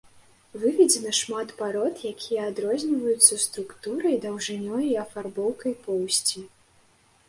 Выведзена 0.61 1.11
шмат 1.19 1.53
парод, 1.59 1.95
якія 2.13 2.47
адрозніваюцца 2.53 3.41
структурай, 3.47 4.21
даўжынёй 4.27 4.93
і 4.93 5.01
афарбоўкай 5.07 5.73
поўсці. 5.89 6.39